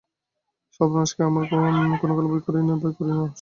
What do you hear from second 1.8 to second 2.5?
কোনোকালে ভয়